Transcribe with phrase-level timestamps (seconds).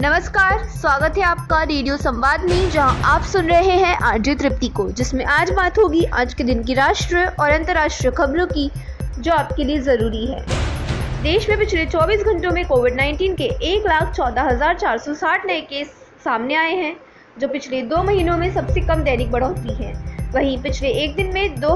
[0.00, 4.90] नमस्कार, स्वागत है आपका रेडियो संवाद में, जहाँ आप सुन रहे हैं आरजे तृप्ति को,
[4.90, 8.70] जिसमें आज बात होगी आज के दिन की राष्ट्रीय और अंतर्राष्ट्रीय खबरों की,
[9.18, 10.40] जो आपके लिए ज़रूरी है।
[11.22, 15.14] देश में पिछले 24 घंटों में कोविड 19 के एक लाख चौदह हज़ार चार सौ
[15.14, 16.96] साठ नए केस सामने आए हैं,
[17.38, 19.92] जो पिछले दो महीनों में सबसे कम दैनिक बढ़ोतरी है।
[20.32, 21.74] वहीं पिछले एक दिन में दो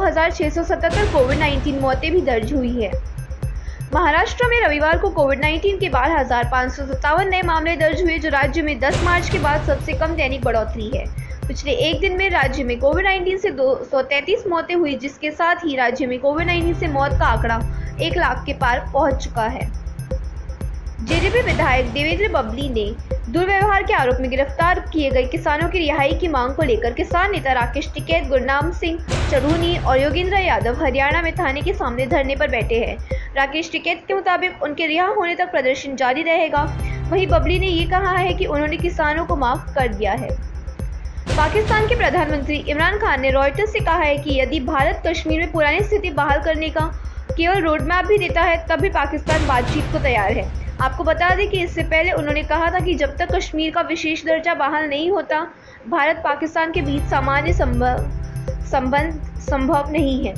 [1.12, 2.92] कोविड 19 मौतें भी दर्ज हुई है।
[3.94, 8.18] महाराष्ट्र में रविवार को कोविड 19 के बारह हज़ार पाँच सत्तावन नए मामले दर्ज हुए,
[8.18, 11.04] जो राज्य में 10 मार्च के बाद सबसे कम दैनिक बढ़ोतरी है।
[11.48, 15.30] पिछले एक दिन में राज्य में कोविड 19 से दो सौ तैंतीस मौतें हुई, जिसके
[15.30, 17.60] साथ ही राज्य में कोविड 19 से मौत का आंकड़ा
[18.02, 19.68] एक लाख के पार पहुँच चुका है।
[21.00, 22.86] जेजेपी विधायक देवेंद्र बबली ने
[23.30, 27.30] दुर्व्यवहार के आरोप में गिरफ़्तार किए गए किसानों की रिहाई की मांग को लेकर किसान
[27.32, 28.98] नेता राकेश टिकैत, गुरनाम सिंह
[29.30, 32.96] चरूनी और योगेंद्र यादव हरियाणा में थाने के सामने धरने पर बैठे हैं।
[33.36, 36.62] राकेश टिकैत के मुताबिक उनके रिहा होने तक प्रदर्शन जारी रहेगा।
[37.10, 40.30] वहीं बबली ने ये कहा है कि उन्होंने किसानों को माफ़ कर दिया है।
[41.30, 45.52] पाकिस्तान के प्रधानमंत्री इमरान खान ने रॉयटर्स से कहा है कि यदि भारत कश्मीर में
[45.52, 46.90] पुरानी स्थिति बहाल करने का
[47.36, 50.48] केवल रोडमैप भी देता है, तब भी पाकिस्तान बातचीत को तैयार है।
[50.80, 54.24] आपको बता दें कि इससे पहले उन्होंने कहा था कि जब तक कश्मीर का विशेष
[54.24, 55.40] दर्जा बहाल नहीं होता,
[55.88, 60.34] भारत पाकिस्तान के बीच सामान्य संबंध संभव नहीं है।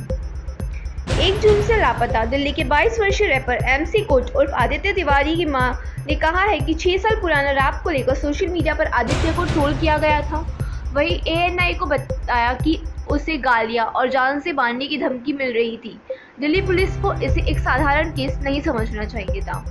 [1.21, 5.45] एक जून से लापता दिल्ली के 22 वर्षीय रैपर एमसी कोच उर्फ़ आदित्य तिवारी की
[5.45, 5.71] माँ
[6.07, 9.45] ने कहा है कि छह साल पुराना रैप को लेकर सोशल मीडिया पर आदित्य को
[9.45, 10.41] ट्रोल किया गया था।
[10.95, 12.79] वहीं एएनआई को बताया कि
[13.11, 15.99] उसे गालियाँ और जान से बांधने की धमकी मिल रही थी।
[16.41, 19.65] दिल्ली पुलिस को इसे एक साधारण केस नहीं समझना चाहिए था।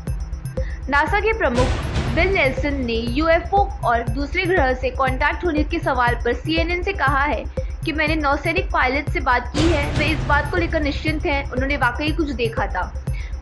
[0.90, 1.68] नासा के प्रमुख
[2.16, 6.94] बिल नेल्सन ने यूएफओ और दूसरे ग्रह से कांटेक्ट होने के सवाल पर सीएनएन से
[6.94, 7.44] कहा है
[7.86, 11.52] कि मैंने नौसैनिक पायलट से बात की है, वे इस बात को लेकर निश्चिंत हैं,
[11.52, 12.82] उन्होंने वाकई कुछ देखा था।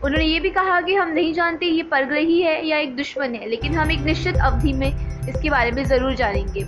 [0.04, 3.48] उन्होंने ये भी कहा कि हम नहीं जानते ये परग्रही है या एक दुश्मन है,
[3.48, 4.88] लेकिन हम एक निश्चित अवधि में
[5.28, 6.66] इसके बारे में ज़रूर जानेंगे।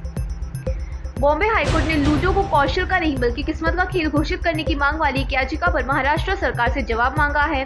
[1.21, 4.75] बॉम्बे हाईकोर्ट ने लूडो को कौशल का नहीं, बल्कि किस्मत का खेल घोषित करने की
[4.75, 7.65] मांग वाली एक याचिका पर महाराष्ट्र सरकार से जवाब मांगा है।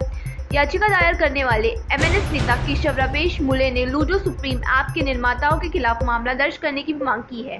[0.57, 5.59] याचिका दायर करने वाले एमएनएस नेता केशव रमेश मुले ने लूडो सुप्रीम ऐप के निर्माताओं
[5.59, 7.59] के खिलाफ मामला दर्ज करने की मांग की है।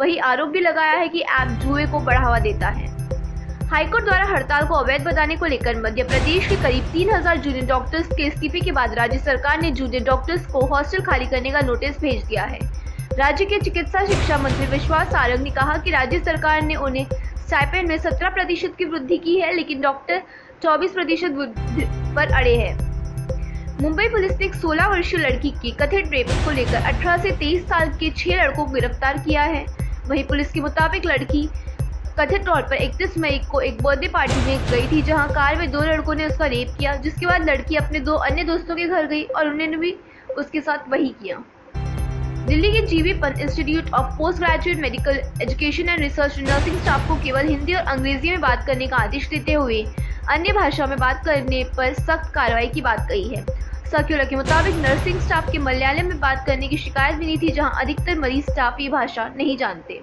[0.00, 2.86] वही आरोप भी लगाया है कि ऐप जुए को बढ़ावा देता है।
[3.68, 8.08] हाईकोर्ट द्वारा हड़ताल को अवैध बताने को लेकर मध्य प्रदेश के करीब 3000 जूनियर डॉक्टर्स
[8.08, 12.00] के इस्तीफे के बाद राज्य सरकार ने जूनियर डॉक्टर्स को हॉस्टल खाली करने का नोटिस
[12.00, 12.60] भेज दिया है।
[13.14, 17.06] राज्य के चिकित्सा शिक्षा मंत्री विश्वास सारंग ने कहा कि राज्य सरकार ने उन्हें
[17.46, 20.22] स्टाइपेंड में 17 प्रतिशत की वृद्धि की है, लेकिन डॉक्टर
[20.62, 21.34] 24 प्रतिशत
[22.16, 22.76] पर अड़े हैं।
[23.80, 27.62] मुंबई पुलिस ने एक 16 वर्षीय लड़की की कथित रेप को लेकर 18 से 23
[27.62, 29.64] साल के छह लड़कों को गिरफ़्तार किया है।
[30.08, 31.48] वहीं पुलिस के मुताबिक लड़की
[32.18, 35.70] कथित तौर पर 31 मई को एक बर्थडे पार्टी में गई थी, जहाँ कार में
[35.70, 39.06] दो लड़कों ने उसका रेप किया, जिसके बाद लड़की अपने दो अन्य दोस्तों के घर
[39.06, 39.94] गई और उन्होंने भी
[40.38, 41.42] उसके साथ वही किया।
[42.46, 47.14] दिल्ली के GV Pant institute of post graduate medical education and research nursing staff को
[47.24, 49.84] केवल हिंदी और अंग्रेज़ी में बात करने का आदेश देते हुए
[50.30, 53.44] अन्य भाषा में बात करने पर सख्त कार्रवाई की बात कही है।
[53.90, 57.80] सर्क्यूलर के मुताबिक नर्सिंग स्टाफ के मलयालम में बात करने की शिकायत मिली थी, जहाँ
[57.80, 60.00] अधिकतर मरीज़ स्टाफ ये भाषा नहीं जानते।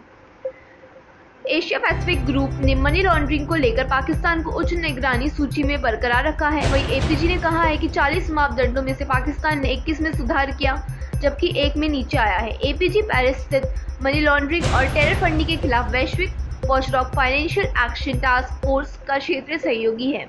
[1.49, 6.27] एशिया पैसिफिक ग्रुप ने मनी लॉन्ड्रिंग को लेकर पाकिस्तान को उच्च निगरानी सूची में बरकरार
[6.27, 10.01] रखा है। वहीं एपीजी ने कहा है कि 40 मापदंडों में से पाकिस्तान ने 21
[10.01, 10.75] में सुधार किया,
[11.15, 13.63] जबकि एक में नीचे आया है। एपीजी पेरिस स्थित
[14.03, 16.29] मनी लॉन्ड्रिंग और टेरर फंडिंग के खिलाफ वैश्विक
[16.65, 20.25] watchdog financial action task force का क्षेत्रीय सहयोगी है।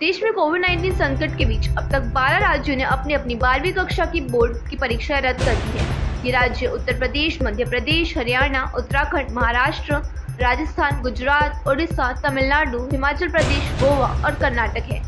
[0.00, 3.72] देश में कोविड 19 संकट के बीच अब तक 12 राज्यों ने अपनी अपनी बारहवीं
[3.72, 5.86] कक्षा की बोर्ड की परीक्षा रद्द कर दी है।
[6.24, 9.94] ये राज्य उत्तर प्रदेश, मध्य प्रदेश, हरियाणा, उत्तराखंड, महाराष्ट्र,
[10.40, 15.02] राजस्थान, गुजरात, उड़ीसा, तमिलनाडु, हिमाचल प्रदेश, गोवा और कर्नाटक है।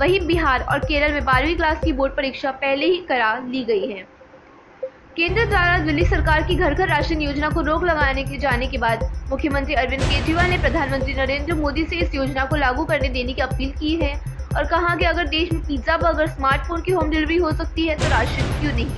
[0.00, 3.86] वहीं बिहार और केरल में बारहवीं क्लास की बोर्ड परीक्षा पहले ही करा ली गई
[3.86, 4.15] है।
[5.16, 8.78] केंद्र द्वारा दिल्ली सरकार की घर घर राशन योजना को रोक लगाने के जाने के
[8.78, 13.32] बाद मुख्यमंत्री अरविंद केजरीवाल ने प्रधानमंत्री नरेंद्र मोदी से इस योजना को लागू करने देने
[13.32, 14.12] की अपील की है
[14.56, 17.96] और कहा कि अगर देश में पिज्जा, बर्गर, स्मार्टफ़ोन की होम डिलीवरी हो सकती है
[17.96, 18.90] तो राशन क्यों नहीं?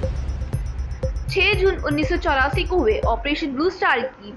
[1.29, 4.35] 6 जून उन्नीस सौ चौरासी को हुए ऑपरेशन ब्लू स्टार की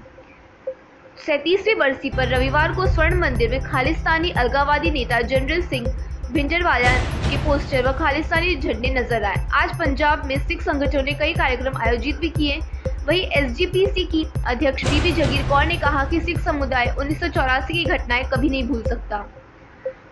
[1.26, 5.92] सैतीसवीं बरसी पर रविवार को स्वर्ण मंदिर में खालिस्तानी अलगावादी नेता जनरल सिंह
[6.32, 6.90] भिंडरवाला
[7.32, 11.76] के पोस्टर व खालिस्तानी झंडे नज़र आए। आज पंजाब में सिख संगठनों ने कई कार्यक्रम
[11.82, 12.58] आयोजित भी किए।
[13.06, 17.74] वहीं एसजीपीसी की अध्यक्ष बीबी जगीर कौर ने कहा कि सिख समुदाय उन्नीस सौ चौरासी
[17.74, 19.24] की घटनाएँ कभी नहीं भूल सकता।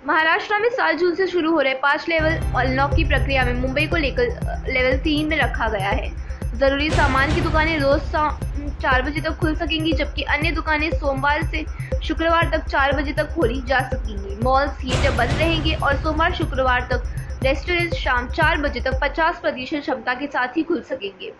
[0.07, 3.87] महाराष्ट्र में सात जून से शुरू हो रहे पाँच लेवल अनलॉक की प्रक्रिया में मुंबई
[3.87, 6.11] को लेकर लेवल तीन में रखा गया है।
[6.55, 8.01] ज़रूरी सामान की दुकानें रोज
[8.83, 11.65] चार बजे तक खुल सकेंगी, जबकि अन्य दुकानें सोमवार से
[12.05, 16.89] शुक्रवार तक चार बजे तक खोली जा सकेंगी। मॉल थिएटर बंद रहेंगे और सोमवार, शुक्रवार
[16.93, 17.03] तक
[17.45, 21.33] रेस्टोरेंट शाम चार बजे तक 50 प्रतिशत क्षमता के साथ ही खुल सकेंगे।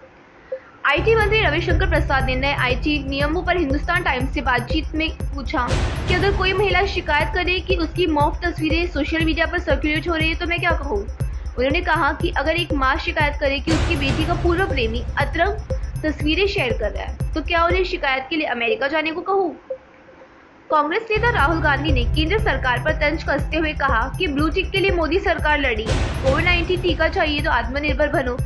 [0.87, 5.67] आईटी मंत्री रविशंकर प्रसाद ने नए आईटी नियमों पर हिंदुस्तान टाइम्स से बातचीत में पूछा
[6.09, 10.15] कि अगर कोई महिला शिकायत करे कि उसकी मौत तस्वीरें सोशल मीडिया पर सर्कुलेट हो
[10.15, 11.01] रही है तो मैं क्या कहूँ?
[11.59, 15.77] उन्होंने कहा कि अगर एक माँ शिकायत करे कि उसकी बेटी का पूर्व प्रेमी अतरंग
[16.05, 19.55] तस्वीरें शेयर कर रहा है तो क्या उन्हें शिकायत के लिए अमेरिका जाने को कहूँ?
[20.71, 24.71] कांग्रेस नेता राहुल गांधी ने केंद्र सरकार पर तंज कसते हुए कहा कि ब्लू टिक
[24.71, 28.37] के लिए मोदी सरकार लड़ी। कोविड 19 टीका चाहिए तो आत्मनिर्भर बनो।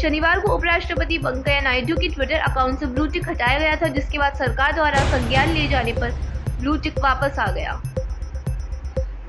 [0.00, 4.18] शनिवार को उपराष्ट्रपति वेंकैया नायडू के ट्विटर अकाउंट से ब्लू टिक हटाया गया था, जिसके
[4.18, 6.10] बाद सरकार द्वारा संज्ञान ले जाने पर
[6.60, 7.80] ब्लू टिक वापस आ गया।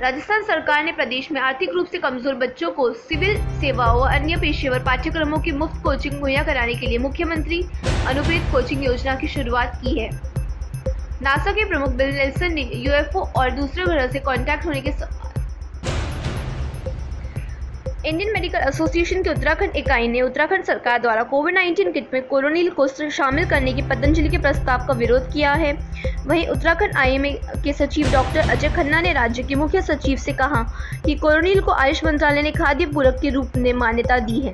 [0.02, 4.38] राजस्थान सरकार ने प्रदेश में आर्थिक रूप से कमज़ोर बच्चों को सिविल सेवाओं और अन्य
[4.38, 7.62] पेशेवर पाठ्यक्रमों की मुफ़्त कोचिंग मुहैया कराने के लिए मुख्यमंत्री
[8.08, 10.10] अनुप्रेत कोचिंग योजना की शुरुआत की है।
[11.22, 14.92] नासा के प्रमुख बिल नेल्सन ने यूएफओ और दूसरे ग्रह से कांटेक्ट होने के
[18.06, 22.70] इंडियन मेडिकल एसोसिएशन की उत्तराखंड इकाई ने उत्तराखंड सरकार द्वारा कोविड 19 किट में कोरोनिल
[22.70, 25.74] को शामिल करने के पतंजलि के प्रस्ताव का विरोध किया है।
[26.28, 27.32] वहीं उत्तराखंड आईएमए
[27.64, 30.64] के सचिव डॉक्टर अजय खन्ना ने राज्य के मुख्य सचिव से कहा
[31.06, 34.54] कि कोरोनिल को आयुष मंत्रालय ने खाद्य पूरक के रूप में मान्यता दी है।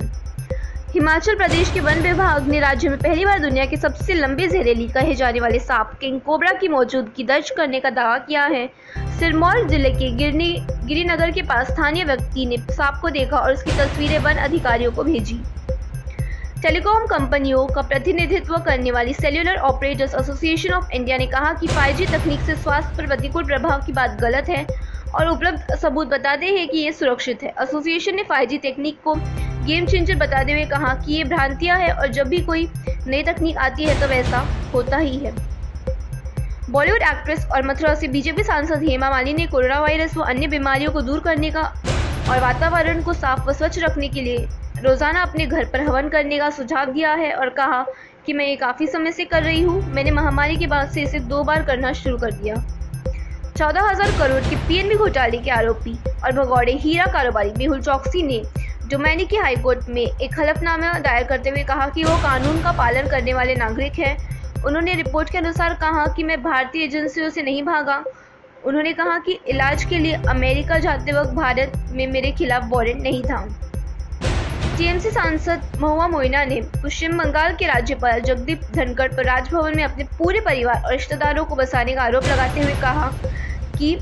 [0.95, 4.87] हिमाचल प्रदेश के वन विभाग ने राज्य में पहली बार दुनिया के सबसे लंबे जहरीली
[4.87, 8.65] कहे जाने वाले सांप किंग कोबरा की मौजूदगी दर्ज करने का दावा किया है।
[9.19, 10.47] सिरमौर ज़िले के गिरनी,
[10.85, 15.03] गिरिनगर के पास स्थानीय व्यक्ति ने सांप को देखा और उसकी तस्वीरें वन अधिकारियों को
[15.03, 15.39] भेजी।
[16.61, 22.11] टेलीकॉम कंपनियों का प्रतिनिधित्व करने वाली cellular operators association of India ने कहा कि 5G
[22.11, 24.65] तकनीक से स्वास्थ्य पर प्रतिकूल प्रभाव की बात गलत है
[25.15, 29.15] और उपलब्ध सबूत बताते हैं कि ये सुरक्षित है। एसोसिएशन ने 5G तकनीक को
[29.65, 32.67] गेम चेंजर बताते हुए कहा कि ये भ्रांतियाँ हैं और जब भी कोई
[33.07, 35.33] नई तकनीक आती है तो वैसा होता ही है।
[36.71, 40.91] बॉलीवुड एक्ट्रेस और मथुरा से बीजेपी सांसद हेमा मालिनी ने कोरोना वायरस व अन्य बीमारियों
[40.91, 41.61] को दूर करने का
[42.29, 44.47] और वातावरण को साफ़ व स्वच्छ रखने के लिए
[44.83, 47.85] रोज़ाना अपने घर पर हवन करने का सुझाव दिया है और कहा
[48.25, 51.19] कि मैं ये काफ़ी समय से कर रही हूँ, मैंने महामारी के बाद से इसे
[51.21, 52.55] दो बार करना शुरू कर दिया।
[53.57, 58.41] चौदह हज़ार करोड़ के पीएनबी घोटाले के आरोपी और भगौड़े हीरा कारोबारी मेहुल चौकसी ने
[58.89, 63.07] डोमैनी की हाईकोर्ट में एक हलफनामा दायर करते हुए कहा कि वो कानून का पालन
[63.09, 67.63] करने वाले नागरिक हैं। उन्होंने रिपोर्ट के अनुसार कहा कि मैं भारतीय एजेंसियों से नहीं
[67.63, 68.03] भागा।
[68.65, 73.23] उन्होंने कहा कि इलाज के लिए अमेरिका जाते वक्त भारत में मेरे खिलाफ वारंट नहीं
[73.23, 73.45] था।
[74.77, 80.03] टीएमसी सांसद महुआ मोइना ने पश्चिम बंगाल के राज्यपाल जगदीप धनखड़ पर राजभवन में अपने
[80.17, 83.11] पूरे परिवार और रिश्तेदारों को बसाने का आरोप लगाते हुए कहा
[83.77, 83.97] कि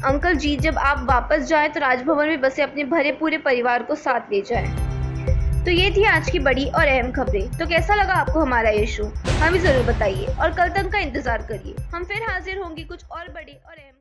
[0.00, 3.94] अंकल जी, जब आप वापस जाए तो राजभवन में बसे अपने भरे पूरे परिवार को
[3.96, 8.14] साथ ले जाए। तो ये थी आज की बड़ी और अहम खबरें। तो कैसा लगा
[8.14, 9.04] आपको हमारा ये शो?
[9.42, 13.28] हमें ज़रूर बताइए और कल तक का इंतज़ार करिए। हम फिर हाजिर होंगे कुछ और
[13.28, 13.99] बड़ी और अहम